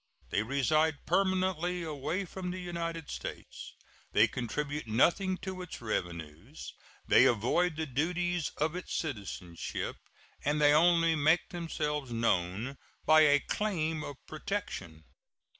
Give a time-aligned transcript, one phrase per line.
[0.31, 3.75] They reside permanently away from the United States,
[4.13, 6.73] they contribute nothing to its revenues,
[7.07, 9.97] they avoid the duties of its citizenship,
[10.43, 15.03] and they only make themselves known by a claim of protection.